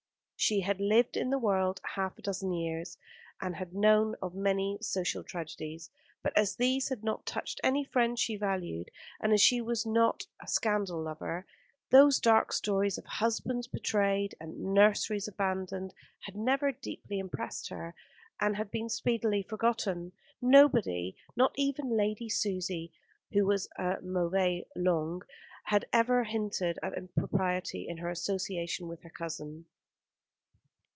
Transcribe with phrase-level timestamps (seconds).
[0.43, 2.97] She had lived in the world half a dozen years,
[3.39, 5.91] and had known of many social tragedies;
[6.23, 10.25] but as these had not touched any friend she valued, and as she was not
[10.41, 11.45] a scandal lover,
[11.91, 17.93] those dark stories of husbands betrayed and nurseries abandoned had never deeply impressed her,
[18.39, 20.11] and had been speedily forgotten.
[20.41, 22.91] Nobody, not even Lady Susie,
[23.31, 25.21] who was a mauvaise langue,
[25.65, 29.67] had ever hinted at impropriety in her association with her cousin.